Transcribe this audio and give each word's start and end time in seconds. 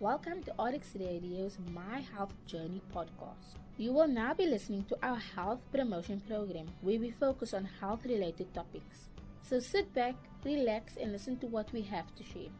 Welcome 0.00 0.44
to 0.44 0.52
RX 0.62 0.94
Radio's 0.94 1.58
My 1.74 1.98
Health 1.98 2.32
Journey 2.46 2.80
podcast. 2.94 3.58
You 3.78 3.92
will 3.92 4.06
now 4.06 4.32
be 4.32 4.46
listening 4.46 4.84
to 4.84 4.98
our 5.02 5.16
health 5.16 5.58
promotion 5.72 6.22
program 6.28 6.66
where 6.82 7.00
we 7.00 7.10
focus 7.10 7.52
on 7.52 7.64
health 7.80 8.04
related 8.04 8.54
topics. 8.54 9.08
So 9.42 9.58
sit 9.58 9.92
back, 9.94 10.14
relax, 10.44 10.92
and 11.00 11.10
listen 11.10 11.36
to 11.38 11.48
what 11.48 11.72
we 11.72 11.82
have 11.82 12.14
to 12.14 12.22
share. 12.22 12.52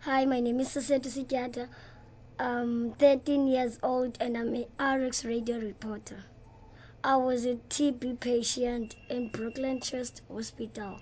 Hi, 0.00 0.24
my 0.24 0.40
name 0.40 0.58
is 0.58 0.70
Sesethu 0.70 1.06
Sityata. 1.06 1.68
I'm 2.40 2.90
13 2.94 3.46
years 3.46 3.78
old 3.84 4.18
and 4.20 4.36
I'm 4.36 4.52
an 4.52 5.04
RX 5.06 5.24
radio 5.24 5.60
reporter. 5.60 6.24
I 7.04 7.14
was 7.14 7.46
a 7.46 7.54
TB 7.68 8.18
patient 8.18 8.96
in 9.08 9.28
Brooklyn 9.28 9.80
Chest 9.80 10.22
Hospital. 10.28 11.00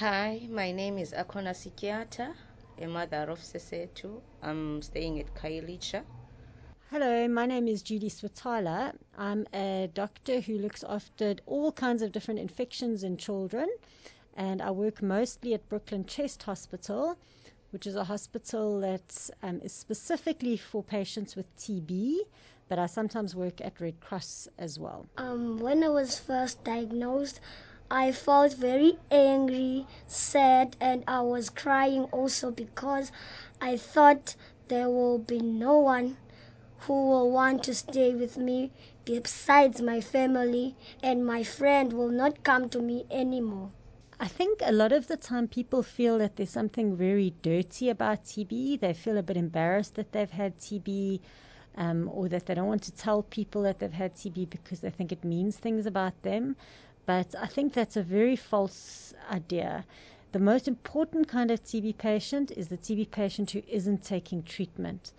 Hi, 0.00 0.48
my 0.50 0.72
name 0.72 0.98
is 0.98 1.12
Akona 1.12 1.54
Sityata, 1.54 2.34
a 2.80 2.86
mother 2.86 3.26
of 3.30 3.40
Sesethu. 3.40 4.20
I'm 4.42 4.82
staying 4.82 5.18
at 5.20 5.34
Khayelitsha. 5.34 6.02
Hello, 6.90 7.26
my 7.26 7.46
name 7.46 7.68
is 7.68 7.82
Julie 7.82 8.10
Switala. 8.10 8.94
I'm 9.16 9.46
a 9.52 9.90
doctor 9.92 10.40
who 10.40 10.58
looks 10.58 10.84
after 10.84 11.34
all 11.46 11.72
kinds 11.72 12.02
of 12.02 12.12
different 12.12 12.40
infections 12.40 13.02
in 13.02 13.16
children, 13.16 13.68
and 14.34 14.60
I 14.62 14.70
work 14.70 15.02
mostly 15.02 15.54
at 15.54 15.68
Brooklyn 15.68 16.04
Chest 16.04 16.42
Hospital, 16.42 17.16
which 17.70 17.86
is 17.86 17.96
a 17.96 18.04
hospital 18.04 18.80
that 18.80 19.30
um, 19.42 19.60
is 19.64 19.72
specifically 19.72 20.56
for 20.56 20.82
patients 20.82 21.34
with 21.34 21.54
TB, 21.56 22.18
but 22.68 22.78
I 22.78 22.86
sometimes 22.86 23.34
work 23.34 23.60
at 23.60 23.80
Red 23.80 24.00
Cross 24.00 24.48
as 24.58 24.78
well. 24.78 25.06
Um, 25.16 25.58
when 25.58 25.82
I 25.82 25.88
was 25.88 26.18
first 26.18 26.62
diagnosed, 26.62 27.40
I 27.90 28.10
felt 28.10 28.54
very 28.54 28.98
angry, 29.10 29.86
sad, 30.06 30.76
and 30.80 31.04
I 31.06 31.20
was 31.20 31.50
crying 31.50 32.04
also 32.04 32.50
because 32.50 33.12
I 33.60 33.76
thought 33.76 34.34
there 34.68 34.90
will 34.90 35.18
be 35.18 35.38
no 35.38 35.78
one 35.78 36.16
who 36.80 36.92
will 37.08 37.30
want 37.30 37.62
to 37.64 37.74
stay 37.74 38.14
with 38.14 38.36
me 38.36 38.72
besides 39.04 39.80
my 39.80 40.00
family, 40.00 40.74
and 41.02 41.24
my 41.24 41.42
friend 41.42 41.92
will 41.92 42.08
not 42.08 42.42
come 42.42 42.68
to 42.70 42.80
me 42.80 43.06
anymore. 43.10 43.70
I 44.18 44.28
think 44.28 44.60
a 44.62 44.72
lot 44.72 44.92
of 44.92 45.06
the 45.06 45.16
time 45.16 45.46
people 45.46 45.82
feel 45.82 46.18
that 46.18 46.36
there's 46.36 46.50
something 46.50 46.96
very 46.96 47.34
dirty 47.42 47.88
about 47.88 48.24
TB. 48.24 48.80
They 48.80 48.94
feel 48.94 49.16
a 49.18 49.22
bit 49.22 49.36
embarrassed 49.36 49.94
that 49.94 50.12
they've 50.12 50.30
had 50.30 50.58
TB. 50.58 51.20
Um, 51.78 52.08
or 52.10 52.26
that 52.30 52.46
they 52.46 52.54
don't 52.54 52.68
want 52.68 52.84
to 52.84 52.92
tell 52.92 53.22
people 53.22 53.60
that 53.64 53.80
they've 53.80 53.92
had 53.92 54.16
TB 54.16 54.48
because 54.48 54.80
they 54.80 54.88
think 54.88 55.12
it 55.12 55.22
means 55.22 55.58
things 55.58 55.84
about 55.84 56.22
them. 56.22 56.56
But 57.06 57.36
I 57.36 57.46
think 57.46 57.72
that's 57.72 57.96
a 57.96 58.02
very 58.02 58.34
false 58.34 59.14
idea. 59.30 59.84
The 60.32 60.40
most 60.40 60.66
important 60.66 61.28
kind 61.28 61.52
of 61.52 61.62
TB 61.62 61.98
patient 61.98 62.50
is 62.50 62.66
the 62.66 62.76
TB 62.76 63.12
patient 63.12 63.52
who 63.52 63.62
isn't 63.68 64.02
taking 64.02 64.42
treatment. 64.42 65.12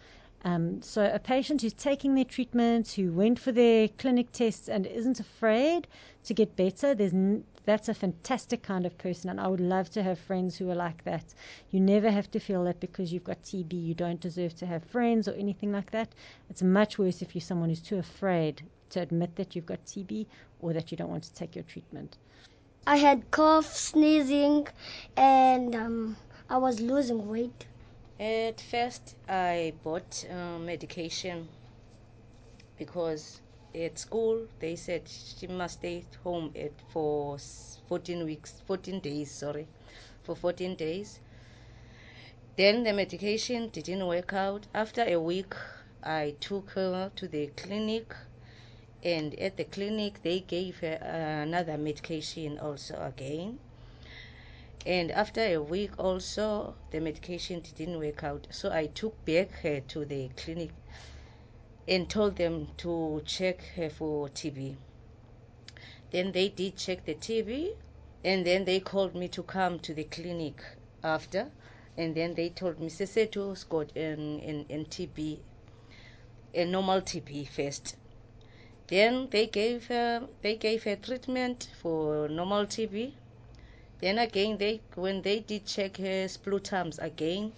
Um, 0.44 0.82
so, 0.82 1.10
a 1.12 1.18
patient 1.18 1.62
who's 1.62 1.74
taking 1.74 2.14
their 2.14 2.26
treatment, 2.26 2.92
who 2.92 3.14
went 3.14 3.40
for 3.40 3.54
their 3.54 3.88
clinic 3.88 4.34
tests 4.34 4.68
and 4.68 4.86
isn't 4.86 5.22
afraid 5.22 5.88
to 6.26 6.34
get 6.34 6.58
better, 6.58 6.94
there's 6.94 7.14
n- 7.14 7.46
that's 7.64 7.88
a 7.88 7.94
fantastic 7.94 8.64
kind 8.64 8.86
of 8.86 8.98
person. 8.98 9.30
And 9.30 9.40
I 9.40 9.48
would 9.48 9.62
love 9.62 9.90
to 9.92 10.04
have 10.04 10.20
friends 10.20 10.58
who 10.58 10.70
are 10.70 10.76
like 10.76 11.06
that. 11.06 11.34
You 11.72 11.80
never 11.80 12.12
have 12.12 12.30
to 12.32 12.40
feel 12.40 12.66
that 12.66 12.82
because 12.82 13.14
you've 13.14 13.24
got 13.24 13.44
TB, 13.44 13.74
you 13.74 13.96
don't 13.96 14.20
deserve 14.20 14.56
to 14.58 14.66
have 14.66 14.84
friends 14.84 15.28
or 15.30 15.34
anything 15.34 15.72
like 15.72 15.92
that. 15.92 16.10
It's 16.50 16.62
much 16.62 17.00
worse 17.00 17.22
if 17.22 17.34
you're 17.34 17.42
someone 17.42 17.70
who's 17.70 17.82
too 17.82 17.98
afraid 17.98 18.62
to 18.92 19.02
admit 19.02 19.36
that 19.36 19.56
you've 19.56 19.66
got 19.66 19.84
TB 19.86 20.26
or 20.60 20.74
that 20.74 20.92
you 20.92 20.98
don't 20.98 21.10
want 21.10 21.24
to 21.24 21.34
take 21.34 21.56
your 21.56 21.64
treatment. 21.64 22.18
I 22.86 22.98
had 22.98 23.32
cough, 23.32 23.74
sneezing, 23.76 24.68
and 25.16 25.76
um, 25.76 26.18
I 26.50 26.58
was 26.58 26.80
losing 26.80 27.28
weight. 27.28 27.66
At 28.20 28.62
first, 28.62 29.16
I 29.28 29.74
bought 29.84 30.26
uh, 30.32 30.58
medication 30.60 31.48
because 32.78 33.42
at 33.76 34.00
school 34.00 34.48
they 34.60 34.76
said 34.76 35.02
she 35.08 35.48
must 35.48 35.80
stay 35.80 36.04
home 36.24 36.52
at 36.56 36.72
for 36.90 37.38
14 37.88 38.26
weeks 38.26 38.62
14 38.66 39.00
days 39.00 39.30
sorry 39.32 39.68
for 40.24 40.36
14 40.36 40.76
days 40.76 41.20
then 42.56 42.84
the 42.84 42.94
medication 42.94 43.70
didn't 43.70 44.06
work 44.08 44.34
out 44.34 44.66
after 44.74 45.04
a 45.04 45.18
week 45.18 45.54
i 46.04 46.34
took 46.40 46.70
her 46.72 47.12
to 47.16 47.28
the 47.28 47.48
clinic 47.58 48.16
and 49.04 49.34
at 49.40 49.58
the 49.58 49.64
clinic 49.64 50.22
they 50.24 50.40
gave 50.40 50.80
her 50.80 50.96
another 51.44 51.78
medication 51.78 52.58
also 52.60 52.96
again 53.02 53.60
and 54.86 55.12
after 55.12 55.42
a 55.42 55.58
week 55.58 55.92
also 55.98 56.76
the 56.92 57.00
medication 57.00 57.62
didn't 57.76 58.00
work 58.00 58.24
out 58.24 58.48
so 58.50 58.72
i 58.72 58.86
took 58.88 59.24
back 59.26 59.52
her 59.62 59.80
to 59.82 60.06
the 60.06 60.30
clinic 60.36 60.72
and 61.88 62.10
told 62.10 62.36
them 62.36 62.68
to 62.78 63.22
check 63.26 63.62
her 63.76 63.90
for 63.90 64.28
TB. 64.28 64.76
Then 66.12 66.32
they 66.34 66.50
did 66.50 66.76
check 66.76 67.06
the 67.06 67.16
TB, 67.16 67.76
and 68.26 68.46
then 68.46 68.66
they 68.66 68.80
called 68.82 69.16
me 69.16 69.28
to 69.30 69.44
come 69.44 69.80
to 69.80 69.94
the 69.94 70.04
clinic 70.04 70.62
after, 71.04 71.50
and 71.98 72.14
then 72.14 72.34
they 72.34 72.50
told 72.50 72.80
me 72.80 72.90
Sesethu's 72.90 73.64
got 73.64 73.96
an, 73.96 74.40
an, 74.42 74.66
an 74.70 74.86
TB, 74.86 75.40
a 76.54 76.66
normal 76.66 77.02
TB 77.02 77.48
first. 77.48 77.96
Then 78.88 79.28
they 79.32 79.48
gave 79.48 79.88
her 79.88 80.28
they 80.42 80.56
gave 80.56 80.84
her 80.84 80.96
treatment 80.96 81.70
for 81.82 82.30
normal 82.30 82.66
TB. 82.66 83.14
Then 84.00 84.18
again 84.18 84.58
they 84.58 84.82
when 84.96 85.22
they 85.22 85.42
did 85.42 85.66
check 85.66 85.98
her 85.98 86.28
splutums 86.28 86.98
again, 87.02 87.52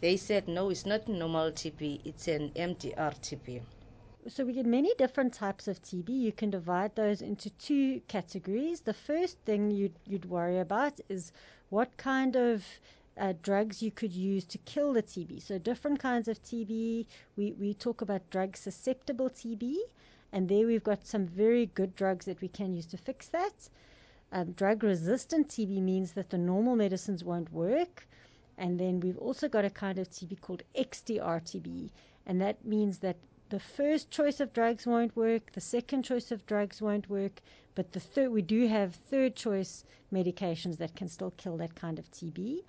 they 0.00 0.16
said, 0.16 0.46
no, 0.46 0.70
it's 0.70 0.86
not 0.86 1.08
normal 1.08 1.50
TB, 1.50 2.02
it's 2.04 2.28
an 2.28 2.50
MDR 2.50 3.14
TB. 3.20 3.62
So 4.28 4.44
we 4.44 4.52
get 4.52 4.66
many 4.66 4.94
different 4.96 5.32
types 5.32 5.66
of 5.66 5.82
TB. 5.82 6.08
You 6.08 6.32
can 6.32 6.50
divide 6.50 6.94
those 6.94 7.20
into 7.22 7.50
two 7.50 8.00
categories. 8.06 8.80
The 8.80 8.94
first 8.94 9.38
thing 9.40 9.70
you'd, 9.70 9.94
you'd 10.06 10.26
worry 10.26 10.58
about 10.58 11.00
is 11.08 11.32
what 11.70 11.96
kind 11.96 12.36
of 12.36 12.64
uh, 13.16 13.32
drugs 13.42 13.82
you 13.82 13.90
could 13.90 14.12
use 14.12 14.44
to 14.44 14.58
kill 14.58 14.92
the 14.92 15.02
TB. 15.02 15.42
So 15.42 15.58
different 15.58 15.98
kinds 15.98 16.28
of 16.28 16.40
TB. 16.42 17.06
We, 17.36 17.52
we 17.52 17.74
talk 17.74 18.02
about 18.02 18.28
drug 18.30 18.56
susceptible 18.56 19.30
TB, 19.30 19.76
and 20.32 20.48
there 20.48 20.66
we've 20.66 20.84
got 20.84 21.06
some 21.06 21.26
very 21.26 21.66
good 21.66 21.94
drugs 21.96 22.26
that 22.26 22.40
we 22.40 22.48
can 22.48 22.74
use 22.74 22.86
to 22.86 22.96
fix 22.96 23.28
that. 23.28 23.68
Um, 24.30 24.52
drug 24.52 24.82
resistant 24.84 25.48
TB 25.48 25.80
means 25.82 26.12
that 26.12 26.30
the 26.30 26.38
normal 26.38 26.76
medicines 26.76 27.24
won't 27.24 27.52
work. 27.52 28.06
And 28.58 28.78
then 28.78 29.00
we've 29.00 29.18
also 29.18 29.48
got 29.48 29.64
a 29.64 29.70
kind 29.70 29.98
of 29.98 30.10
TB 30.10 30.40
called 30.40 30.64
XDR 30.74 31.40
TB, 31.40 31.90
and 32.26 32.40
that 32.40 32.64
means 32.64 32.98
that 32.98 33.16
the 33.50 33.60
first 33.60 34.10
choice 34.10 34.40
of 34.40 34.52
drugs 34.52 34.86
won't 34.86 35.16
work, 35.16 35.52
the 35.52 35.60
second 35.60 36.02
choice 36.02 36.30
of 36.30 36.44
drugs 36.44 36.82
won't 36.82 37.08
work, 37.08 37.40
but 37.74 37.92
the 37.92 38.00
third 38.00 38.30
we 38.30 38.42
do 38.42 38.66
have 38.66 38.94
third 38.94 39.36
choice 39.36 39.84
medications 40.12 40.76
that 40.78 40.96
can 40.96 41.08
still 41.08 41.32
kill 41.36 41.56
that 41.56 41.74
kind 41.74 41.98
of 41.98 42.10
TB. 42.10 42.62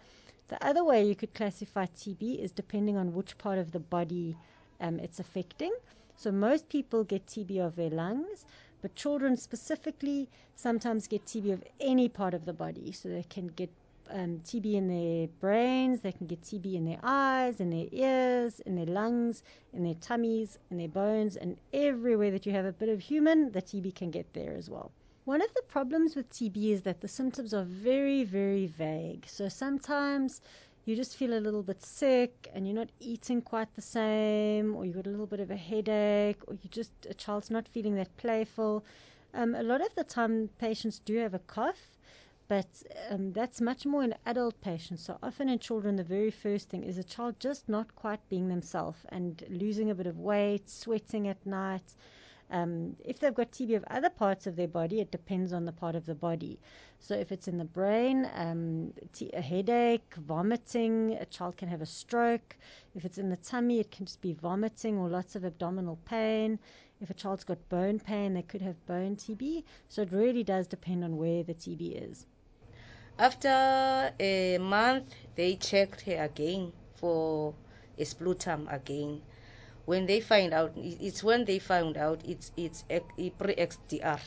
The 0.47 0.65
other 0.65 0.83
way 0.83 1.03
you 1.05 1.15
could 1.15 1.33
classify 1.33 1.87
TB 1.87 2.39
is 2.39 2.51
depending 2.51 2.95
on 2.95 3.13
which 3.13 3.37
part 3.37 3.57
of 3.57 3.71
the 3.71 3.79
body 3.79 4.37
um, 4.79 4.99
it's 4.99 5.19
affecting. 5.19 5.73
So 6.19 6.33
most 6.33 6.67
people 6.67 7.05
get 7.05 7.27
TB 7.27 7.65
of 7.65 7.77
their 7.77 7.89
lungs, 7.89 8.43
but 8.81 8.93
children 8.93 9.37
specifically 9.37 10.27
sometimes 10.53 11.07
get 11.07 11.23
TB 11.25 11.53
of 11.53 11.63
any 11.79 12.09
part 12.09 12.33
of 12.33 12.43
the 12.43 12.51
body. 12.51 12.91
So 12.91 13.07
they 13.07 13.23
can 13.23 13.47
get 13.47 13.69
um, 14.09 14.41
TB 14.43 14.73
in 14.73 14.89
their 14.89 15.29
brains, 15.39 16.01
they 16.01 16.11
can 16.11 16.27
get 16.27 16.41
TB 16.41 16.73
in 16.73 16.83
their 16.83 16.99
eyes, 17.03 17.61
in 17.61 17.69
their 17.69 17.87
ears, 17.93 18.59
in 18.65 18.75
their 18.75 18.85
lungs, 18.85 19.43
in 19.71 19.85
their 19.85 19.93
tummies, 20.01 20.59
in 20.69 20.77
their 20.77 20.89
bones, 20.89 21.37
and 21.37 21.55
everywhere 21.71 22.31
that 22.31 22.45
you 22.45 22.51
have 22.51 22.65
a 22.65 22.73
bit 22.73 22.89
of 22.89 22.99
human, 22.99 23.53
the 23.53 23.61
TB 23.61 23.95
can 23.95 24.11
get 24.11 24.33
there 24.33 24.55
as 24.57 24.69
well. 24.69 24.91
One 25.23 25.41
of 25.41 25.53
the 25.53 25.61
problems 25.69 26.17
with 26.17 26.29
TB 26.31 26.71
is 26.71 26.81
that 26.81 26.99
the 26.99 27.07
symptoms 27.07 27.53
are 27.53 27.63
very, 27.63 28.25
very 28.25 28.67
vague. 28.67 29.23
So 29.25 29.47
sometimes 29.47 30.41
you 30.89 30.95
just 30.95 31.15
feel 31.15 31.33
a 31.33 31.39
little 31.39 31.63
bit 31.63 31.81
sick 31.83 32.49
and 32.53 32.67
you're 32.67 32.75
not 32.75 32.89
eating 32.99 33.41
quite 33.41 33.73
the 33.75 33.81
same, 33.81 34.75
or 34.75 34.85
you've 34.85 34.95
got 34.95 35.07
a 35.07 35.09
little 35.09 35.27
bit 35.27 35.39
of 35.39 35.51
a 35.51 35.55
headache, 35.55 36.41
or 36.47 36.55
you 36.55 36.69
just, 36.69 36.91
a 37.09 37.13
child's 37.13 37.51
not 37.51 37.67
feeling 37.67 37.95
that 37.95 38.15
playful. 38.17 38.83
Um, 39.33 39.55
a 39.55 39.63
lot 39.63 39.81
of 39.81 39.93
the 39.95 40.03
time, 40.03 40.49
patients 40.57 40.99
do 40.99 41.17
have 41.17 41.33
a 41.33 41.39
cough 41.39 41.99
but 42.49 42.65
um, 43.11 43.31
that's 43.31 43.61
much 43.61 43.85
more 43.85 44.03
in 44.03 44.15
adult 44.25 44.59
patients. 44.59 45.03
So 45.05 45.19
often 45.21 45.49
in 45.49 45.59
children, 45.59 45.95
the 45.95 46.03
very 46.03 46.31
first 46.31 46.67
thing 46.67 46.83
is 46.83 46.97
a 46.97 47.03
child 47.03 47.39
just 47.39 47.69
not 47.69 47.95
quite 47.95 48.27
being 48.27 48.47
themselves 48.49 48.97
and 49.09 49.43
losing 49.49 49.91
a 49.91 49.95
bit 49.95 50.07
of 50.07 50.17
weight, 50.17 50.67
sweating 50.67 51.27
at 51.27 51.45
night. 51.45 51.93
Um, 52.51 52.95
if 53.05 53.19
they've 53.19 53.33
got 53.33 53.51
TB 53.51 53.75
of 53.75 53.83
other 53.91 54.09
parts 54.09 54.47
of 54.47 54.55
their 54.55 54.67
body, 54.67 54.99
it 55.01 55.11
depends 55.11 55.53
on 55.53 55.65
the 55.65 55.71
part 55.71 55.95
of 55.95 56.05
the 56.05 56.15
body. 56.15 56.59
So 56.99 57.13
if 57.13 57.31
it's 57.31 57.47
in 57.47 57.57
the 57.57 57.65
brain, 57.65 58.29
um, 58.33 58.93
a 59.33 59.41
headache, 59.41 60.15
vomiting, 60.15 61.17
a 61.19 61.25
child 61.25 61.57
can 61.57 61.69
have 61.69 61.81
a 61.81 61.85
stroke. 61.85 62.57
If 62.95 63.05
it's 63.05 63.17
in 63.17 63.29
the 63.29 63.37
tummy, 63.37 63.79
it 63.79 63.91
can 63.91 64.05
just 64.05 64.21
be 64.21 64.33
vomiting 64.33 64.97
or 64.97 65.09
lots 65.09 65.35
of 65.35 65.45
abdominal 65.45 65.97
pain. 66.05 66.57
If 67.01 67.09
a 67.09 67.13
child's 67.13 67.43
got 67.43 67.69
bone 67.69 67.99
pain, 67.99 68.33
they 68.33 68.41
could 68.41 68.61
have 68.61 68.85
bone 68.85 69.15
TB. 69.15 69.63
So 69.87 70.01
it 70.01 70.11
really 70.11 70.43
does 70.43 70.67
depend 70.67 71.03
on 71.03 71.17
where 71.17 71.43
the 71.43 71.53
TB 71.53 72.09
is. 72.09 72.25
After 73.17 74.13
a 74.19 74.57
month, 74.59 75.13
they 75.35 75.55
checked 75.55 76.01
her 76.01 76.23
again 76.23 76.73
for 76.95 77.53
a 77.97 78.05
sputum 78.05 78.67
again. 78.69 79.21
When 79.89 80.05
they 80.05 80.19
find 80.19 80.53
out, 80.53 80.73
it's 80.75 81.23
when 81.23 81.45
they 81.45 81.57
found 81.57 81.97
out 81.97 82.21
it's 82.23 82.51
it's 82.55 82.83
pre-XDR. 83.39 84.21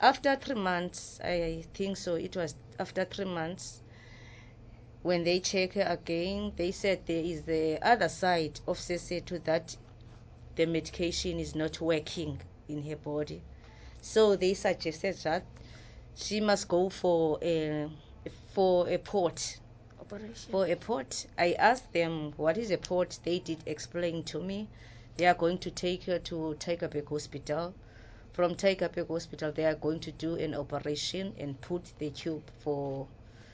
After 0.00 0.34
three 0.34 0.56
months, 0.56 1.20
I 1.22 1.64
think 1.72 1.96
so. 1.96 2.16
It 2.16 2.34
was 2.34 2.56
after 2.80 3.04
three 3.04 3.26
months 3.26 3.80
when 5.02 5.22
they 5.22 5.38
check 5.38 5.74
her 5.74 5.82
again, 5.82 6.52
they 6.56 6.72
said 6.72 7.06
there 7.06 7.22
is 7.22 7.42
the 7.42 7.78
other 7.80 8.08
side 8.08 8.58
of 8.66 8.78
Sesethu 8.80 9.38
that 9.44 9.76
the 10.56 10.66
medication 10.66 11.38
is 11.38 11.54
not 11.54 11.80
working 11.80 12.40
in 12.68 12.82
her 12.88 12.96
body. 12.96 13.40
So 14.00 14.34
they 14.34 14.54
suggested 14.54 15.16
that 15.18 15.44
she 16.16 16.40
must 16.40 16.66
go 16.66 16.88
for 16.88 17.38
a 17.40 17.88
for 18.52 18.88
a 18.88 18.98
port. 18.98 19.60
For 20.50 20.64
a 20.66 20.74
port. 20.74 21.26
I 21.36 21.52
asked 21.52 21.92
them 21.92 22.32
what 22.38 22.56
is 22.56 22.70
a 22.70 22.78
port. 22.78 23.18
They 23.24 23.40
did 23.40 23.58
explain 23.66 24.24
to 24.24 24.40
me. 24.40 24.68
They 25.18 25.26
are 25.26 25.34
going 25.34 25.58
to 25.58 25.70
take 25.70 26.04
her 26.04 26.18
to 26.20 26.56
Tygerberg 26.58 27.08
Hospital. 27.08 27.74
From 28.32 28.54
Tygerberg 28.54 29.08
Hospital, 29.08 29.52
they 29.52 29.66
are 29.66 29.74
going 29.74 30.00
to 30.00 30.10
do 30.10 30.36
an 30.36 30.54
operation 30.54 31.34
and 31.38 31.60
put 31.60 31.92
the 31.98 32.08
tube 32.08 32.50
for 32.60 33.06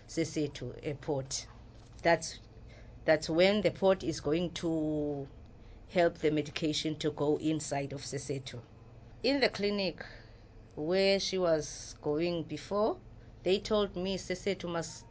Sesethu 0.06 0.76
a 0.84 0.94
port. 0.94 1.48
That's 2.02 2.38
that's 3.04 3.28
when 3.28 3.62
the 3.62 3.72
port 3.72 4.04
is 4.04 4.20
going 4.20 4.52
to 4.52 5.26
help 5.88 6.18
the 6.18 6.30
medication 6.30 6.94
to 7.00 7.10
go 7.10 7.36
inside 7.38 7.92
of 7.92 8.02
Sesethu. 8.02 8.60
In 9.24 9.40
the 9.40 9.48
clinic 9.48 10.06
where 10.76 11.18
she 11.18 11.36
was 11.36 11.96
going 12.00 12.44
before, 12.44 12.98
they 13.42 13.58
told 13.58 13.96
me 13.96 14.16
Sesethu 14.18 14.68
must 14.68 15.04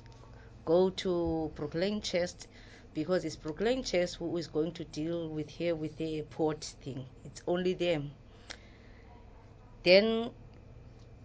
go 0.65 0.89
to 0.89 1.51
Brooklyn 1.55 2.01
Chest 2.01 2.47
because 2.93 3.25
it's 3.25 3.35
Brooklyn 3.35 3.83
Chest 3.83 4.15
who 4.17 4.37
is 4.37 4.47
going 4.47 4.71
to 4.73 4.83
deal 4.85 5.27
with 5.29 5.57
her 5.57 5.75
with 5.75 5.97
the 5.97 6.21
port 6.29 6.63
thing. 6.81 7.05
It's 7.25 7.41
only 7.47 7.73
them. 7.73 8.11
Then 9.83 10.31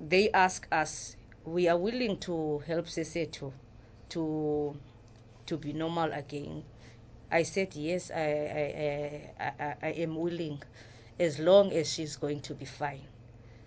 they 0.01 0.31
ask 0.33 0.67
us, 0.73 1.17
we 1.45 1.69
are 1.69 1.77
willing 1.77 2.19
to 2.19 2.59
help 2.67 2.87
Sesethu 2.87 3.53
to 4.11 4.77
to 5.47 5.57
be 5.57 5.73
normal 5.73 6.13
again. 6.13 6.65
I 7.31 7.43
said 7.43 7.75
yes, 7.75 8.11
I 8.11 8.21
I, 8.21 9.33
I, 9.41 9.53
I, 9.65 9.75
I 9.83 9.91
am 9.91 10.17
willing, 10.17 10.63
as 11.19 11.39
long 11.39 11.73
as 11.73 11.93
she's 11.93 12.17
going 12.17 12.41
to 12.41 12.55
be 12.55 12.65
fine. 12.65 13.03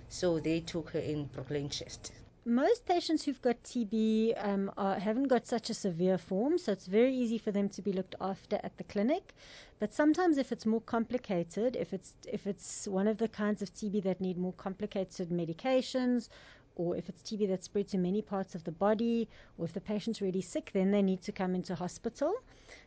So 0.10 0.40
they 0.40 0.60
took 0.60 0.90
her 0.92 1.00
in 1.00 1.26
Brooklyn 1.26 1.70
Chest. 1.70 2.12
Most 2.44 2.88
patients 2.88 3.24
who've 3.24 3.42
got 3.44 3.62
TB 3.62 4.34
um, 4.44 4.72
are, 4.76 4.98
haven't 4.98 5.28
got 5.28 5.46
such 5.46 5.70
a 5.70 5.76
severe 5.76 6.18
form, 6.18 6.58
so 6.58 6.72
it's 6.72 6.88
very 6.88 7.16
easy 7.16 7.38
for 7.38 7.52
them 7.52 7.70
to 7.70 7.84
be 7.84 7.94
looked 7.94 8.16
after 8.20 8.60
at 8.64 8.76
the 8.78 8.84
clinic. 8.84 9.36
But 9.78 9.94
sometimes, 9.94 10.40
if 10.40 10.52
it's 10.52 10.66
more 10.66 10.82
complicated, 10.82 11.76
if 11.76 11.94
it's 11.94 12.16
if 12.28 12.48
it's 12.48 12.88
one 12.88 13.08
of 13.08 13.20
the 13.20 13.28
kinds 13.28 13.62
of 13.62 13.72
TB 13.76 14.02
that 14.06 14.20
need 14.20 14.40
more 14.40 14.54
complicated 14.54 15.30
medications, 15.30 16.30
or 16.76 16.96
if 16.96 17.10
it's 17.10 17.22
TB 17.22 17.48
that 17.50 17.64
spread 17.64 17.88
to 17.90 18.00
many 18.00 18.24
parts 18.24 18.56
of 18.56 18.64
the 18.64 18.72
body, 18.72 19.30
or 19.60 19.66
if 19.66 19.74
the 19.74 19.82
patient's 19.82 20.20
really 20.20 20.42
sick, 20.42 20.72
then 20.74 20.90
they 20.90 21.04
need 21.04 21.22
to 21.22 21.32
come 21.32 21.54
into 21.54 21.76
hospital. 21.76 22.34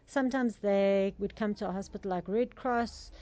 Sometimes 0.07 0.57
they 0.57 1.15
would 1.21 1.37
come 1.37 1.55
to 1.55 1.69
a 1.69 1.73
hospital 1.73 2.11
like 2.11 2.27
Red 2.27 2.57
Cross 2.57 3.13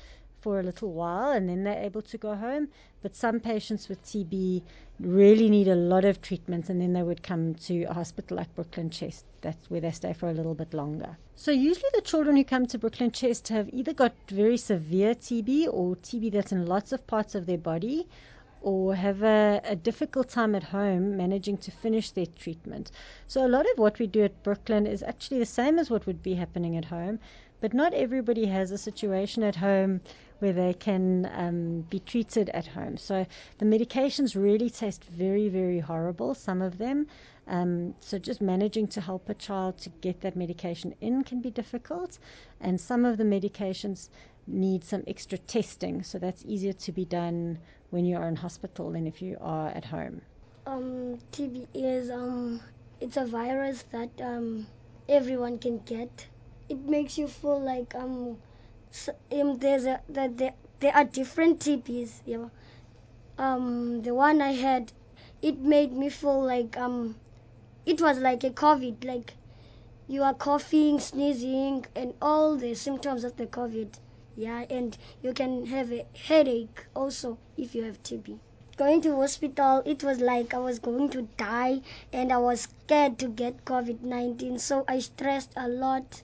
for 0.43 0.59
a 0.59 0.63
little 0.63 0.93
while 0.93 1.31
and 1.31 1.49
then 1.49 1.65
they're 1.65 1.83
able 1.83 2.03
to 2.03 2.19
go 2.19 2.35
home. 2.35 2.69
But 3.01 3.17
some 3.17 3.41
patients 3.41 3.89
with 3.89 4.03
TB 4.05 4.63
really 5.01 5.49
need 5.49 5.69
a 5.69 5.75
lot 5.75 6.05
of 6.05 6.21
treatment 6.21 6.69
and 6.69 6.81
then 6.81 6.93
they 6.93 7.03
would 7.03 7.23
come 7.23 7.55
to 7.55 7.85
a 7.85 7.95
hospital 7.95 8.37
like 8.37 8.55
Brooklyn 8.55 8.91
Chest. 8.91 9.25
That's 9.41 9.71
where 9.71 9.81
they 9.81 9.93
stay 9.93 10.13
for 10.13 10.29
a 10.29 10.35
little 10.35 10.55
bit 10.55 10.75
longer. 10.75 11.17
So 11.37 11.51
usually 11.51 11.91
the 11.95 12.03
children 12.03 12.37
who 12.37 12.45
come 12.45 12.67
to 12.67 12.79
Brooklyn 12.79 13.11
Chest 13.11 13.49
have 13.49 13.69
either 13.73 13.95
got 13.95 14.13
very 14.29 14.57
severe 14.57 15.15
TB 15.15 15.69
or 15.71 15.97
TB 15.97 16.33
that's 16.33 16.53
in 16.53 16.67
lots 16.67 16.93
of 16.93 17.07
parts 17.07 17.35
of 17.35 17.47
their 17.47 17.59
body 17.59 18.07
or 18.63 18.95
have 18.95 19.23
a, 19.23 19.61
a, 19.65 19.75
difficult 19.75 20.29
time 20.29 20.55
at 20.55 20.63
home 20.63 21.17
managing 21.17 21.57
to 21.57 21.71
finish 21.71 22.13
their 22.13 22.27
treatment. 22.27 22.93
So, 23.27 23.45
a 23.45 23.49
lot 23.49 23.67
of 23.73 23.79
what 23.79 23.99
we 23.99 24.07
do 24.07 24.23
at 24.23 24.43
Brooklyn 24.45 24.87
is 24.87 25.03
actually 25.03 25.41
the 25.41 25.47
same 25.47 25.81
as 25.81 25.91
what 25.91 26.07
would 26.07 26.23
be 26.23 26.35
happening 26.35 26.77
at 26.77 26.85
home, 26.85 27.19
but 27.63 27.73
not 27.73 27.95
everybody 27.95 28.47
has 28.47 28.73
a 28.73 28.77
situation 28.77 29.45
at 29.45 29.55
home 29.55 30.01
where 30.41 30.53
they 30.53 30.75
can 30.75 31.31
um, 31.33 31.83
be 31.83 32.01
treated 32.01 32.49
at 32.51 32.67
home. 32.67 32.97
So 32.97 33.25
the 33.59 33.65
medications 33.65 34.35
really 34.35 34.69
taste 34.69 35.05
very, 35.05 35.49
very 35.49 35.79
horrible, 35.79 36.35
some 36.35 36.61
of 36.61 36.79
them. 36.79 37.07
Um, 37.47 37.95
so 38.01 38.19
just 38.19 38.41
managing 38.41 38.89
to 38.89 39.01
help 39.01 39.29
a 39.29 39.35
child 39.35 39.79
to 39.79 39.91
get 40.01 40.21
that 40.23 40.35
medication 40.35 40.93
in 41.01 41.23
can 41.23 41.41
be 41.41 41.51
difficult. 41.53 42.19
And 42.61 42.81
some 42.81 43.05
of 43.05 43.17
the 43.17 43.25
medications 43.25 44.09
need 44.49 44.83
some 44.83 45.05
extra 45.07 45.39
testing. 45.39 46.03
So 46.03 46.19
that's 46.19 46.45
easier 46.45 46.73
to 46.73 46.91
be 46.91 47.05
done 47.05 47.59
when 47.91 48.05
you 48.05 48.17
are 48.17 48.27
in 48.27 48.35
hospital 48.35 48.91
than 48.91 49.07
if 49.07 49.23
you 49.23 49.37
are 49.41 49.69
at 49.69 49.85
home. 49.85 50.21
Um, 50.67 51.19
TB 51.31 51.69
is 51.75 52.11
um, 52.11 52.61
it's 53.01 53.17
a 53.17 53.25
virus 53.25 53.85
that 53.93 54.11
um, 54.21 54.67
everyone 55.09 55.59
can 55.59 55.79
get. 55.87 56.27
It 56.73 56.89
makes 56.89 57.19
you 57.19 57.29
feel 57.29 57.61
like 57.61 57.95
um, 57.95 58.39
um, 59.31 59.59
there's 59.59 59.85
a 59.85 60.01
that 60.09 60.39
there, 60.39 60.55
there 60.81 60.95
are 60.95 61.05
different 61.05 61.61
TBs. 61.61 62.23
You 62.25 62.39
know, 62.39 62.51
um, 63.37 64.01
the 64.01 64.15
one 64.15 64.41
I 64.41 64.53
had, 64.53 64.91
it 65.43 65.59
made 65.59 65.93
me 65.93 66.09
feel 66.09 66.43
like 66.43 66.79
um, 66.79 67.17
it 67.85 68.01
was 68.01 68.17
like 68.17 68.43
a 68.43 68.49
COVID. 68.49 69.05
Like 69.05 69.35
you 70.09 70.23
are 70.23 70.33
coughing, 70.33 70.99
sneezing, 70.99 71.85
and 71.95 72.15
all 72.23 72.57
the 72.57 72.75
symptoms 72.75 73.23
of 73.23 73.37
the 73.37 73.47
COVID. 73.47 73.99
Yeah, 74.35 74.65
and 74.71 74.97
you 75.23 75.35
can 75.35 75.67
have 75.67 75.93
a 75.93 76.07
headache 76.17 76.87
also 76.97 77.37
if 77.59 77.75
you 77.75 77.85
have 77.85 78.03
TB. 78.03 78.39
Going 78.79 79.03
to 79.03 79.17
hospital, 79.17 79.83
it 79.85 80.03
was 80.03 80.21
like 80.21 80.55
I 80.55 80.59
was 80.59 80.79
going 80.79 81.11
to 81.11 81.29
die, 81.37 81.83
and 82.15 82.33
I 82.33 82.39
was 82.39 82.63
scared 82.63 83.19
to 83.19 83.29
get 83.29 83.67
COVID 83.67 84.01
19. 84.01 84.59
So 84.59 84.87
I 84.89 85.01
stressed 85.01 85.53
a 85.55 85.69
lot 85.69 86.23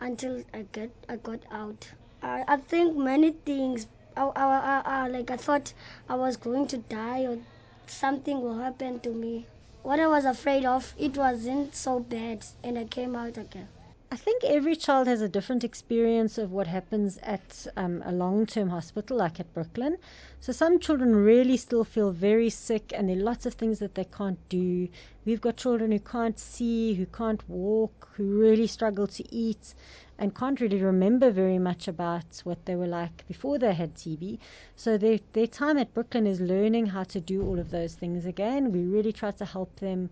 until 0.00 0.42
I 0.52 0.66
get 0.72 0.90
I 1.08 1.16
got 1.16 1.40
out. 1.50 1.88
I, 2.22 2.44
I 2.48 2.56
think 2.56 2.96
many 2.96 3.32
things. 3.32 3.86
I, 4.16 4.24
I, 4.36 4.82
I, 4.84 5.08
like 5.08 5.30
I 5.30 5.36
thought 5.36 5.72
I 6.08 6.14
was 6.14 6.36
going 6.36 6.66
to 6.68 6.78
die 6.78 7.26
or 7.26 7.38
something 7.86 8.40
will 8.40 8.58
happen 8.58 9.00
to 9.00 9.10
me. 9.10 9.46
What 9.82 10.00
I 10.00 10.06
was 10.08 10.24
afraid 10.24 10.64
of, 10.64 10.94
it 10.98 11.16
wasn't 11.16 11.74
so 11.74 12.00
bad, 12.00 12.44
and 12.64 12.78
I 12.78 12.84
came 12.84 13.14
out 13.14 13.38
again. 13.38 13.68
I 14.08 14.14
think 14.16 14.44
every 14.44 14.76
child 14.76 15.08
has 15.08 15.20
a 15.20 15.28
different 15.28 15.64
experience 15.64 16.38
of 16.38 16.52
what 16.52 16.68
happens 16.68 17.18
at 17.24 17.66
um, 17.76 18.02
a 18.06 18.12
long 18.12 18.46
term 18.46 18.68
hospital, 18.68 19.16
like 19.16 19.40
at 19.40 19.52
Brooklyn. 19.52 19.96
So, 20.38 20.52
some 20.52 20.78
children 20.78 21.16
really 21.16 21.56
still 21.56 21.82
feel 21.82 22.12
very 22.12 22.48
sick, 22.48 22.92
and 22.94 23.08
there 23.08 23.16
are 23.16 23.20
lots 23.20 23.46
of 23.46 23.54
things 23.54 23.80
that 23.80 23.96
they 23.96 24.04
can't 24.04 24.38
do. 24.48 24.88
We've 25.24 25.40
got 25.40 25.56
children 25.56 25.90
who 25.90 25.98
can't 25.98 26.38
see, 26.38 26.94
who 26.94 27.06
can't 27.06 27.48
walk, 27.48 28.08
who 28.14 28.38
really 28.38 28.68
struggle 28.68 29.08
to 29.08 29.34
eat, 29.34 29.74
and 30.18 30.36
can't 30.36 30.60
really 30.60 30.80
remember 30.80 31.32
very 31.32 31.58
much 31.58 31.88
about 31.88 32.40
what 32.44 32.64
they 32.64 32.76
were 32.76 32.86
like 32.86 33.26
before 33.26 33.58
they 33.58 33.74
had 33.74 33.96
TB. 33.96 34.38
So, 34.76 34.96
their, 34.96 35.18
their 35.32 35.48
time 35.48 35.78
at 35.78 35.92
Brooklyn 35.94 36.28
is 36.28 36.40
learning 36.40 36.86
how 36.86 37.02
to 37.02 37.20
do 37.20 37.44
all 37.44 37.58
of 37.58 37.70
those 37.70 37.96
things 37.96 38.24
again. 38.24 38.70
We 38.70 38.84
really 38.84 39.12
try 39.12 39.32
to 39.32 39.44
help 39.44 39.74
them 39.80 40.10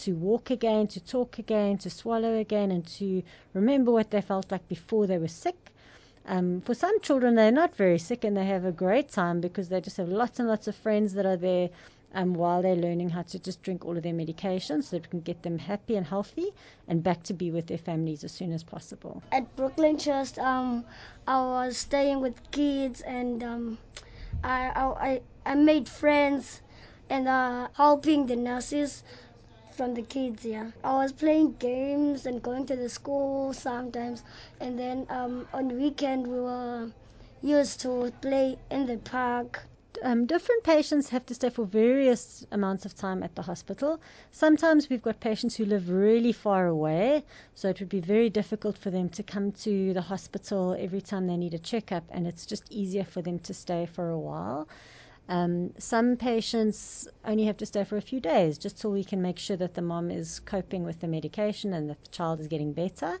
to 0.00 0.14
walk 0.14 0.50
again, 0.50 0.86
to 0.88 1.00
talk 1.00 1.38
again, 1.38 1.78
to 1.78 1.90
swallow 1.90 2.36
again, 2.38 2.70
and 2.70 2.86
to 2.86 3.22
remember 3.52 3.90
what 3.92 4.10
they 4.10 4.20
felt 4.20 4.50
like 4.50 4.66
before 4.68 5.06
they 5.06 5.18
were 5.18 5.28
sick. 5.28 5.72
Um, 6.26 6.62
for 6.62 6.74
some 6.74 7.00
children, 7.00 7.34
they're 7.34 7.52
not 7.52 7.76
very 7.76 7.98
sick 7.98 8.24
and 8.24 8.36
they 8.36 8.46
have 8.46 8.64
a 8.64 8.72
great 8.72 9.10
time 9.10 9.40
because 9.40 9.68
they 9.68 9.80
just 9.80 9.98
have 9.98 10.08
lots 10.08 10.38
and 10.38 10.48
lots 10.48 10.66
of 10.66 10.74
friends 10.74 11.12
that 11.14 11.26
are 11.26 11.36
there 11.36 11.68
um, 12.14 12.32
while 12.34 12.62
they're 12.62 12.76
learning 12.76 13.10
how 13.10 13.22
to 13.22 13.38
just 13.38 13.62
drink 13.62 13.84
all 13.84 13.96
of 13.96 14.02
their 14.02 14.12
medications 14.14 14.84
so 14.84 14.96
that 14.96 15.02
we 15.02 15.10
can 15.10 15.20
get 15.20 15.42
them 15.42 15.58
happy 15.58 15.96
and 15.96 16.06
healthy 16.06 16.52
and 16.88 17.02
back 17.02 17.22
to 17.24 17.34
be 17.34 17.50
with 17.50 17.66
their 17.66 17.78
families 17.78 18.24
as 18.24 18.32
soon 18.32 18.52
as 18.52 18.62
possible. 18.62 19.22
At 19.32 19.54
Brooklyn 19.56 19.98
Chest, 19.98 20.38
um, 20.38 20.84
I 21.26 21.40
was 21.40 21.76
staying 21.76 22.20
with 22.20 22.50
kids 22.52 23.00
and 23.02 23.42
um, 23.42 23.78
I, 24.42 25.20
I, 25.44 25.50
I 25.50 25.54
made 25.56 25.88
friends 25.88 26.62
and 27.10 27.28
uh, 27.28 27.68
helping 27.74 28.26
the 28.26 28.36
nurses 28.36 29.02
from 29.74 29.94
the 29.94 30.02
kids, 30.02 30.44
yeah. 30.44 30.70
I 30.82 30.94
was 30.96 31.12
playing 31.12 31.56
games 31.58 32.26
and 32.26 32.42
going 32.42 32.66
to 32.66 32.76
the 32.76 32.88
school 32.88 33.52
sometimes, 33.52 34.22
and 34.60 34.78
then 34.78 35.06
um, 35.10 35.48
on 35.52 35.68
the 35.68 35.74
weekend 35.74 36.26
we 36.26 36.40
were 36.40 36.90
used 37.42 37.80
to 37.80 38.12
play 38.20 38.56
in 38.70 38.86
the 38.86 38.98
park. 38.98 39.66
Um, 40.02 40.26
different 40.26 40.64
patients 40.64 41.08
have 41.10 41.24
to 41.26 41.34
stay 41.34 41.50
for 41.50 41.64
various 41.64 42.46
amounts 42.50 42.84
of 42.84 42.94
time 42.94 43.22
at 43.22 43.34
the 43.36 43.42
hospital. 43.42 44.00
Sometimes 44.32 44.90
we've 44.90 45.02
got 45.02 45.20
patients 45.20 45.56
who 45.56 45.64
live 45.64 45.88
really 45.88 46.32
far 46.32 46.66
away, 46.66 47.24
so 47.54 47.68
it 47.68 47.80
would 47.80 47.88
be 47.88 48.00
very 48.00 48.28
difficult 48.28 48.76
for 48.76 48.90
them 48.90 49.08
to 49.10 49.22
come 49.22 49.52
to 49.52 49.92
the 49.92 50.02
hospital 50.02 50.76
every 50.78 51.00
time 51.00 51.26
they 51.26 51.36
need 51.36 51.54
a 51.54 51.58
checkup, 51.58 52.04
and 52.10 52.26
it's 52.26 52.44
just 52.46 52.64
easier 52.70 53.04
for 53.04 53.22
them 53.22 53.38
to 53.40 53.54
stay 53.54 53.86
for 53.86 54.10
a 54.10 54.18
while. 54.18 54.68
Um, 55.28 55.72
some 55.78 56.16
patients 56.16 57.08
only 57.24 57.44
have 57.44 57.56
to 57.58 57.66
stay 57.66 57.84
for 57.84 57.96
a 57.96 58.02
few 58.02 58.20
days 58.20 58.58
just 58.58 58.78
so 58.78 58.90
we 58.90 59.04
can 59.04 59.22
make 59.22 59.38
sure 59.38 59.56
that 59.56 59.74
the 59.74 59.82
mom 59.82 60.10
is 60.10 60.40
coping 60.40 60.84
with 60.84 61.00
the 61.00 61.08
medication 61.08 61.72
and 61.72 61.88
that 61.88 62.02
the 62.04 62.10
child 62.10 62.40
is 62.40 62.48
getting 62.48 62.72
better. 62.72 63.18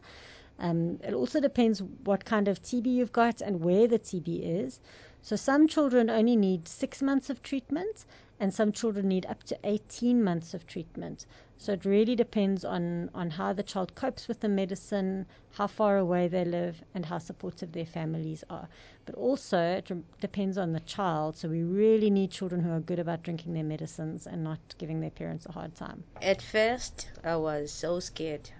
Um, 0.58 1.00
it 1.02 1.14
also 1.14 1.40
depends 1.40 1.82
what 2.04 2.24
kind 2.24 2.46
of 2.46 2.62
TB 2.62 2.86
you've 2.86 3.12
got 3.12 3.40
and 3.40 3.60
where 3.60 3.88
the 3.88 3.98
TB 3.98 4.64
is. 4.64 4.80
So 5.22 5.36
some 5.36 5.66
children 5.66 6.10
only 6.10 6.36
need 6.36 6.68
six 6.68 7.00
months 7.00 7.30
of 7.30 7.42
treatment, 7.42 8.04
and 8.38 8.52
some 8.52 8.72
children 8.72 9.08
need 9.08 9.24
up 9.26 9.42
to 9.44 9.58
18 9.64 10.22
months 10.22 10.52
of 10.52 10.66
treatment. 10.66 11.24
So 11.58 11.72
it 11.72 11.84
really 11.84 12.14
depends 12.14 12.64
on, 12.64 13.10
on 13.14 13.30
how 13.30 13.52
the 13.52 13.62
child 13.62 13.94
copes 13.94 14.28
with 14.28 14.40
the 14.40 14.48
medicine, 14.48 15.26
how 15.52 15.66
far 15.66 15.96
away 15.98 16.28
they 16.28 16.44
live, 16.44 16.82
and 16.94 17.06
how 17.06 17.18
supportive 17.18 17.72
their 17.72 17.86
families 17.86 18.44
are. 18.50 18.68
But 19.06 19.14
also, 19.14 19.58
it 19.58 19.90
re- 19.90 20.02
depends 20.20 20.58
on 20.58 20.72
the 20.72 20.80
child. 20.80 21.36
So 21.36 21.48
we 21.48 21.62
really 21.62 22.10
need 22.10 22.30
children 22.30 22.60
who 22.62 22.70
are 22.72 22.80
good 22.80 22.98
about 22.98 23.22
drinking 23.22 23.54
their 23.54 23.64
medicines 23.64 24.26
and 24.26 24.44
not 24.44 24.58
giving 24.78 25.00
their 25.00 25.10
parents 25.10 25.46
a 25.46 25.52
hard 25.52 25.74
time. 25.74 26.04
At 26.20 26.42
first, 26.42 27.08
I 27.24 27.36
was 27.36 27.72
so 27.72 28.00
scared 28.00 28.50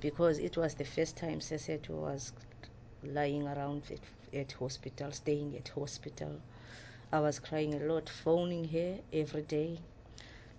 because 0.00 0.38
it 0.38 0.56
was 0.56 0.74
the 0.74 0.84
first 0.84 1.16
time 1.16 1.40
Sesethu 1.40 1.90
was 1.90 2.32
lying 3.02 3.46
around 3.46 3.82
at, 3.90 4.00
at 4.38 4.52
hospital, 4.52 5.10
staying 5.12 5.56
at 5.56 5.68
hospital. 5.68 6.40
I 7.12 7.20
was 7.20 7.38
crying 7.38 7.74
a 7.74 7.78
lot, 7.84 8.08
phoning 8.08 8.68
her 8.68 8.98
every 9.12 9.42
day 9.42 9.78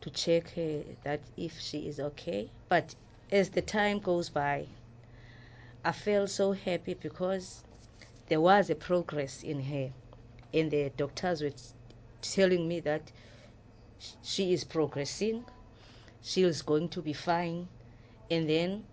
to 0.03 0.10
check 0.10 0.50
her 0.50 0.83
that 1.05 1.22
if 1.38 1.57
she 1.62 1.88
is 1.88 1.98
okay. 1.98 2.50
But 2.67 2.93
as 3.31 3.50
the 3.51 3.62
time 3.62 4.00
goes 4.00 4.29
by, 4.29 4.67
I 5.86 5.93
felt 5.93 6.29
so 6.29 6.51
happy 6.51 6.93
because 6.93 7.63
there 8.27 8.41
was 8.41 8.69
a 8.69 8.75
progress 8.75 9.43
in 9.43 9.62
her, 9.63 9.91
and 10.53 10.69
the 10.69 10.91
doctors 10.98 11.41
were 11.41 11.53
telling 12.22 12.67
me 12.67 12.81
that 12.81 13.13
she 14.22 14.51
is 14.51 14.65
progressing, 14.65 15.45
she 16.22 16.43
is 16.43 16.62
going 16.62 16.89
to 16.89 17.01
be 17.01 17.13
fine, 17.13 17.69
and 18.29 18.50
then 18.50 18.83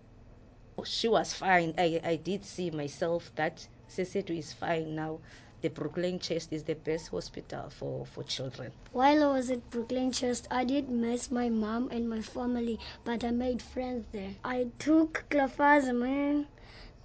she 0.85 1.09
was 1.09 1.33
fine. 1.33 1.73
I, 1.77 1.99
I 2.05 2.15
did 2.15 2.45
see 2.45 2.71
myself 2.71 3.31
that 3.35 3.67
Sesethu 3.89 4.37
is 4.37 4.53
fine 4.53 4.95
now. 4.95 5.19
The 5.61 5.69
Brooklyn 5.69 6.17
Chest 6.17 6.51
is 6.51 6.63
the 6.63 6.73
best 6.73 7.09
hospital 7.09 7.69
for, 7.69 8.03
for 8.07 8.23
children. 8.23 8.71
While 8.93 9.23
I 9.23 9.27
was 9.37 9.51
at 9.51 9.69
Brooklyn 9.69 10.11
Chest, 10.11 10.47
I 10.49 10.63
did 10.63 10.89
miss 10.89 11.29
my 11.29 11.49
mom 11.49 11.89
and 11.91 12.09
my 12.09 12.21
family, 12.23 12.79
but 13.03 13.23
I 13.23 13.29
made 13.29 13.61
friends 13.61 14.07
there. 14.11 14.31
I 14.43 14.69
took 14.79 15.25
clofazimine, 15.29 16.47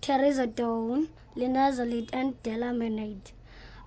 terizidone, 0.00 1.08
linezolid, 1.36 2.08
and 2.14 2.42
delamanid. 2.42 3.32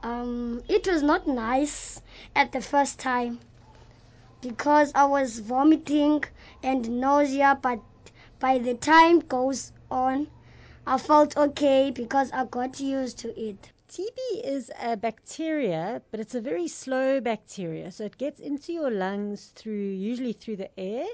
Um, 0.04 0.62
it 0.70 0.86
was 0.86 1.02
not 1.02 1.28
nice 1.28 2.02
at 2.36 2.52
the 2.52 2.62
first 2.62 3.00
time 3.00 3.40
because 4.40 4.92
I 4.94 5.06
was 5.06 5.40
vomiting 5.40 6.24
and 6.62 7.02
nausea, 7.02 7.58
but 7.60 7.80
by 8.40 8.60
the 8.60 8.76
time 8.76 9.22
goes 9.22 9.72
on, 9.90 10.28
I 10.86 11.00
felt 11.00 11.36
okay 11.36 11.90
because 11.90 12.32
I 12.32 12.46
got 12.46 12.80
used 12.80 13.18
to 13.20 13.36
it. 13.36 13.72
TB 13.90 14.44
is 14.44 14.72
a 14.80 14.96
bacteria, 14.96 16.04
but 16.12 16.20
it's 16.20 16.36
a 16.36 16.42
very 16.42 16.68
slow 16.68 17.20
bacteria. 17.20 17.92
So 17.92 18.04
it 18.04 18.20
gets 18.20 18.40
into 18.40 18.72
your 18.72 18.92
lungs 18.92 19.48
through, 19.56 19.94
usually 19.94 20.34
through 20.34 20.58
the 20.58 20.80
air, 20.80 21.08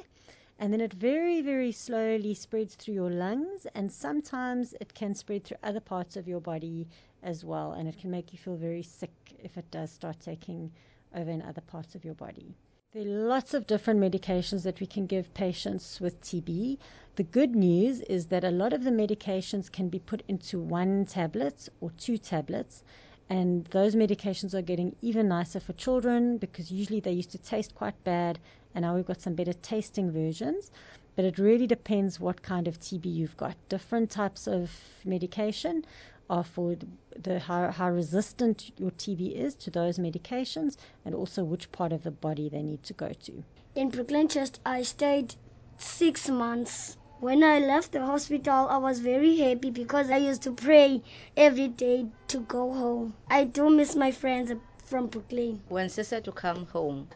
and 0.59 0.73
then 0.73 0.81
it 0.81 0.91
very, 0.91 1.41
very 1.41 1.71
slowly 1.71 2.33
spreads 2.33 2.75
through 2.75 2.95
your 2.95 3.09
lungs. 3.09 3.65
And 3.75 3.89
sometimes 3.89 4.73
it 4.81 4.93
can 4.93 5.15
spread 5.15 5.45
through 5.45 5.57
other 5.63 5.79
parts 5.79 6.17
of 6.17 6.27
your 6.27 6.41
body 6.41 6.89
as 7.23 7.45
well. 7.45 7.71
And 7.71 7.87
it 7.87 7.97
can 7.97 8.11
make 8.11 8.33
you 8.33 8.39
feel 8.39 8.57
very 8.57 8.83
sick 8.83 9.13
if 9.41 9.57
it 9.57 9.71
does 9.71 9.89
start 9.89 10.19
taking 10.19 10.69
over 11.15 11.31
in 11.31 11.41
other 11.41 11.61
parts 11.61 11.95
of 11.95 12.03
your 12.03 12.15
body. 12.15 12.57
There 12.95 13.03
are 13.03 13.27
lots 13.27 13.53
of 13.53 13.67
different 13.67 13.99
medications 13.99 14.63
that 14.63 14.79
we 14.79 14.87
can 14.87 15.05
give 15.05 15.33
patients 15.33 15.99
with 15.99 16.21
TB. 16.21 16.77
The 17.17 17.23
good 17.23 17.53
news 17.53 17.99
is 17.99 18.27
that 18.27 18.45
a 18.45 18.51
lot 18.51 18.71
of 18.71 18.85
the 18.85 18.89
medications 18.89 19.69
can 19.69 19.89
be 19.89 19.99
put 19.99 20.23
into 20.29 20.61
one 20.61 21.03
tablet 21.03 21.67
or 21.81 21.91
two 21.97 22.17
tablets, 22.17 22.85
and 23.29 23.65
those 23.65 23.95
medications 23.95 24.53
are 24.53 24.61
getting 24.61 24.95
even 25.01 25.27
nicer 25.27 25.59
for 25.59 25.73
children 25.73 26.37
because 26.37 26.71
usually 26.71 27.01
they 27.01 27.11
used 27.11 27.31
to 27.31 27.37
taste 27.37 27.75
quite 27.75 28.01
bad, 28.05 28.39
and 28.73 28.83
now 28.83 28.95
we've 28.95 29.05
got 29.05 29.19
some 29.19 29.35
better 29.35 29.51
tasting 29.51 30.09
versions. 30.09 30.71
But 31.17 31.25
it 31.25 31.37
really 31.37 31.67
depends 31.67 32.21
what 32.21 32.43
kind 32.43 32.65
of 32.65 32.79
TB 32.79 33.13
you've 33.13 33.35
got. 33.35 33.57
Different 33.67 34.09
types 34.09 34.47
of 34.47 34.71
medication 35.03 35.83
are 36.29 36.43
for 36.43 36.75
the 37.15 37.39
how, 37.39 37.69
how 37.71 37.89
resistant 37.89 38.71
your 38.77 38.91
TB 38.91 39.35
is 39.35 39.55
to 39.55 39.69
those 39.69 39.97
medications 39.99 40.77
and 41.05 41.13
also 41.13 41.43
which 41.43 41.71
part 41.71 41.91
of 41.93 42.03
the 42.03 42.11
body 42.11 42.49
they 42.49 42.63
need 42.63 42.83
to 42.83 42.93
go 42.93 43.11
to. 43.23 43.43
In 43.75 43.89
Brooklyn 43.89 44.27
Chest, 44.27 44.59
I 44.65 44.83
stayed 44.83 45.35
six 45.77 46.29
months. 46.29 46.97
When 47.19 47.43
I 47.43 47.59
left 47.59 47.91
the 47.91 48.05
hospital, 48.05 48.67
I 48.69 48.77
was 48.77 48.99
very 48.99 49.37
happy 49.37 49.69
because 49.69 50.09
I 50.09 50.17
used 50.17 50.41
to 50.43 50.53
pray 50.53 51.01
every 51.37 51.67
day 51.67 52.07
to 52.29 52.39
go 52.41 52.73
home. 52.73 53.13
I 53.29 53.43
do 53.43 53.69
miss 53.69 53.95
my 53.95 54.11
friends 54.11 54.51
from 54.83 55.07
Brooklyn. 55.07 55.61
When 55.69 55.87
Sesethu 55.87 56.33
come 56.33 56.65
home, 56.67 57.07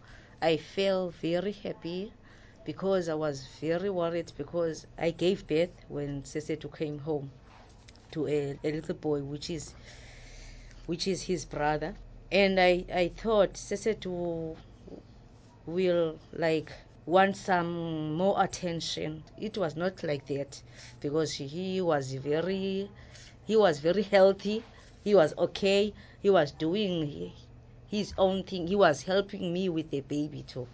I 0.42 0.58
felt 0.58 1.16
very 1.16 1.52
happy 1.52 2.14
because 2.66 3.10
I 3.10 3.16
was 3.16 3.48
very 3.60 3.90
worried 3.90 4.32
because 4.38 4.86
I 4.98 5.12
gave 5.12 5.48
birth 5.48 5.86
when 5.88 6.24
Sesethu 6.24 6.76
came 6.78 7.00
home 7.00 7.32
to 8.12 8.28
a, 8.28 8.60
a 8.64 8.72
little 8.72 8.96
boy 8.96 9.22
which 9.24 9.50
is 9.50 9.74
which 10.86 11.08
is 11.08 11.24
his 11.24 11.46
brother 11.46 11.96
and 12.32 12.60
I, 12.60 12.86
I 12.94 13.10
thought 13.16 13.54
Sesethu 13.54 14.56
will 15.66 16.20
like 16.34 16.72
want 17.06 17.36
some 17.38 18.14
more 18.14 18.42
attention. 18.44 19.24
It 19.38 19.58
was 19.58 19.76
not 19.76 20.04
like 20.04 20.26
that 20.28 20.62
because 21.00 21.34
he 21.34 21.82
was 21.82 22.14
very 22.14 22.92
he 23.46 23.56
was 23.56 23.80
very 23.80 24.04
healthy. 24.04 24.64
He 25.04 25.16
was 25.16 25.34
okay. 25.38 25.94
He 26.22 26.30
was 26.30 26.52
doing 26.52 27.34
his 27.88 28.14
own 28.18 28.44
thing. 28.44 28.68
He 28.68 28.76
was 28.76 29.04
helping 29.04 29.52
me 29.54 29.70
with 29.70 29.90
the 29.90 30.02
baby 30.02 30.44
too. 30.44 30.68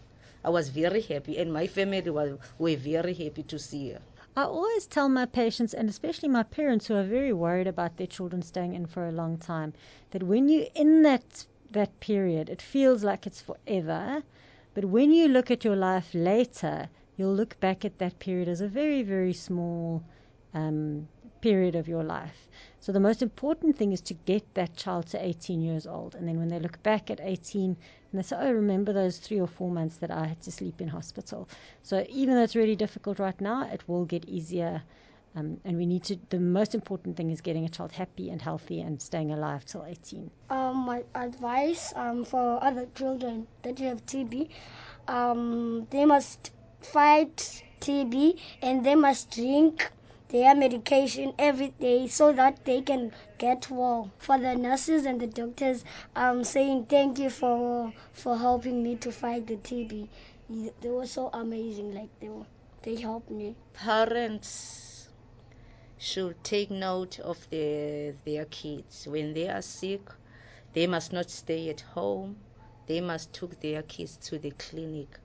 I 0.44 0.50
was 0.50 0.70
very 0.70 1.02
happy 1.02 1.38
and 1.38 1.52
my 1.54 1.68
family 1.68 2.10
was, 2.10 2.38
were 2.58 2.76
very 2.76 3.14
happy 3.14 3.44
to 3.44 3.60
see 3.60 3.92
her. 3.92 4.02
I 4.38 4.44
always 4.44 4.86
tell 4.86 5.08
my 5.08 5.26
patients, 5.26 5.74
and 5.74 5.88
especially 5.88 6.28
my 6.28 6.44
parents 6.44 6.88
who 6.88 6.96
are 6.96 7.04
very 7.04 7.32
worried 7.32 7.68
about 7.68 7.96
their 7.96 8.08
children 8.08 8.42
staying 8.42 8.74
in 8.74 8.86
for 8.86 9.08
a 9.08 9.12
long 9.12 9.38
time, 9.38 9.72
that 10.12 10.24
when 10.24 10.50
you're 10.50 10.68
in 10.76 11.04
that 11.04 11.46
that 11.72 11.98
period, 12.02 12.50
it 12.50 12.62
feels 12.62 13.04
like 13.04 13.26
it's 13.26 13.42
forever. 13.42 14.24
But 14.74 14.86
when 14.86 15.12
you 15.12 15.30
look 15.30 15.50
at 15.52 15.64
your 15.64 15.78
life 15.78 16.10
later, 16.14 16.90
you'll 17.16 17.34
look 17.34 17.60
back 17.62 17.86
at 17.86 17.98
that 18.00 18.20
period 18.20 18.50
as 18.50 18.60
a 18.60 18.68
very, 18.68 19.04
very 19.04 19.34
small 19.34 20.04
um, 20.54 21.08
period 21.46 21.76
of 21.76 21.88
your 21.88 22.04
life. 22.04 22.50
So 22.80 22.92
the 22.92 23.00
most 23.00 23.22
important 23.22 23.78
thing 23.78 23.92
is 23.92 24.02
to 24.10 24.16
get 24.26 24.56
that 24.56 24.76
child 24.76 25.06
to 25.10 25.24
18 25.24 25.62
years 25.62 25.86
old. 25.86 26.16
And 26.16 26.28
then 26.28 26.40
when 26.40 26.48
they 26.48 26.58
look 26.58 26.82
back 26.82 27.12
at 27.12 27.20
18 27.22 27.64
and 27.66 27.78
they 28.12 28.24
say, 28.24 28.36
oh, 28.40 28.52
remember 28.52 28.92
those 28.92 29.20
three 29.20 29.40
or 29.40 29.46
four 29.46 29.70
months 29.70 29.98
that 29.98 30.10
I 30.10 30.26
had 30.26 30.42
to 30.42 30.52
sleep 30.52 30.82
in 30.82 30.88
hospital. 30.88 31.48
So 31.84 32.04
even 32.10 32.34
though 32.34 32.42
it's 32.42 32.56
really 32.56 32.76
difficult 32.76 33.20
right 33.20 33.40
now, 33.40 33.70
it 33.72 33.88
will 33.88 34.06
get 34.06 34.26
easier. 34.26 34.82
Um, 35.36 35.60
and 35.66 35.78
we 35.78 35.86
need 35.86 36.04
to, 36.06 36.18
the 36.32 36.40
most 36.40 36.74
important 36.74 37.16
thing 37.16 37.30
is 37.30 37.42
getting 37.42 37.66
a 37.66 37.70
child 37.70 37.92
happy 37.92 38.32
and 38.32 38.42
healthy 38.42 38.82
and 38.82 39.00
staying 39.00 39.30
alive 39.30 39.66
till 39.66 39.86
18. 39.86 40.32
Um, 40.50 40.78
my 40.78 41.04
advice 41.14 41.94
um, 41.96 42.26
for 42.26 42.58
other 42.64 42.88
children 42.96 43.46
that 43.62 43.78
have 43.78 44.04
TB, 44.08 44.50
um, 45.08 45.86
they 45.92 46.06
must 46.06 46.50
fight 46.82 47.62
TB 47.82 48.40
and 48.64 48.84
they 48.84 48.96
must 48.96 49.30
drink 49.30 49.92
their 50.30 50.56
medication 50.56 51.34
every 51.38 51.70
day 51.80 52.08
so 52.08 52.32
that 52.34 52.66
they 52.66 52.82
can 52.82 53.12
get 53.38 53.70
well. 53.70 54.12
For 54.18 54.38
the 54.38 54.56
nurses 54.56 55.06
and 55.06 55.20
the 55.20 55.28
doctors, 55.28 55.84
I'm 56.16 56.44
saying 56.44 56.86
thank 56.86 57.20
you 57.20 57.30
for 57.30 57.94
for 58.14 58.38
helping 58.38 58.84
me 58.84 58.96
to 58.98 59.12
fight 59.12 59.48
the 59.48 59.58
TB. 59.58 60.08
They 60.82 60.90
were 60.90 61.08
so 61.08 61.30
amazing. 61.34 61.94
Like 61.94 62.10
they 62.20 62.30
were, 62.30 62.46
they 62.84 62.96
helped 62.96 63.30
me. 63.32 63.56
Parents 63.74 65.10
should 65.98 66.44
take 66.44 66.70
note 66.72 67.20
of 67.20 67.50
their 67.50 68.14
their 68.26 68.46
kids 68.46 69.08
when 69.08 69.34
they 69.34 69.48
are 69.48 69.62
sick. 69.62 70.10
They 70.74 70.88
must 70.88 71.14
not 71.14 71.30
stay 71.30 71.70
at 71.70 71.82
home. 71.82 72.38
They 72.88 73.02
must 73.02 73.34
take 73.34 73.60
their 73.62 73.82
kids 73.84 74.18
to 74.28 74.38
the 74.38 74.52
clinic 74.52 75.20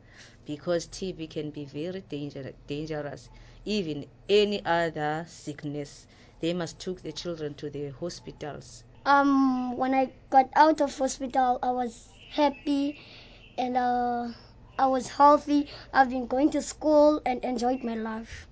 because 0.46 0.86
TB 0.86 1.30
can 1.30 1.50
be 1.50 1.64
very 1.64 2.00
danger, 2.00 2.52
dangerous 2.66 3.28
even 3.64 4.06
any 4.28 4.64
other 4.64 5.24
sickness. 5.28 6.06
They 6.40 6.54
must 6.54 6.78
take 6.78 7.02
the 7.02 7.12
children 7.12 7.54
to 7.54 7.70
the 7.70 7.90
hospitals. 7.90 8.84
Um, 9.04 9.76
when 9.76 9.94
I 9.94 10.10
got 10.30 10.48
out 10.56 10.80
of 10.80 10.96
hospital, 10.96 11.58
I 11.62 11.70
was 11.70 12.08
happy 12.30 12.98
and 13.58 13.76
uh, 13.76 14.28
I 14.78 14.86
was 14.86 15.08
healthy. 15.08 15.68
I've 15.92 16.10
been 16.10 16.26
going 16.26 16.50
to 16.50 16.62
school 16.62 17.20
and 17.26 17.44
enjoyed 17.44 17.82
my 17.84 17.94
life. 17.94 18.46